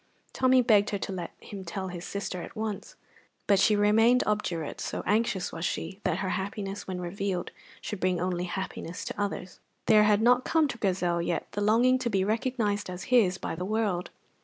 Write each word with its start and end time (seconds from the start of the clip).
Tommy 0.33 0.63
begged 0.63 0.89
her 0.89 0.97
to 0.97 1.11
let 1.11 1.29
him 1.39 1.63
tell 1.63 1.89
his 1.89 2.03
sister 2.05 2.41
at 2.41 2.55
once; 2.55 2.95
but 3.45 3.59
she 3.59 3.75
remained 3.75 4.23
obdurate, 4.25 4.81
so 4.81 5.03
anxious 5.05 5.51
was 5.51 5.63
she 5.63 5.99
that 6.03 6.17
her 6.17 6.29
happiness, 6.29 6.87
when 6.87 6.99
revealed, 6.99 7.51
should 7.81 7.99
bring 7.99 8.19
only 8.19 8.45
happiness 8.45 9.05
to 9.05 9.21
others. 9.21 9.59
There 9.85 10.05
had 10.05 10.23
not 10.23 10.43
come 10.43 10.67
to 10.69 10.79
Grizel 10.79 11.21
yet 11.21 11.45
the 11.51 11.61
longing 11.61 11.99
to 11.99 12.09
be 12.09 12.23
recognized 12.23 12.89
as 12.89 13.03
his 13.13 13.37
by 13.37 13.53
the 13.53 13.63
world. 13.63 14.09